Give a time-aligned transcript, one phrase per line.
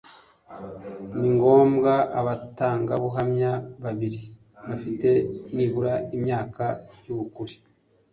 [1.19, 3.51] ni ngombwa abatangabuhamya
[3.83, 4.21] babiri
[4.67, 5.09] bafite
[5.55, 6.65] nibura immyaka
[7.05, 7.55] y'ubukure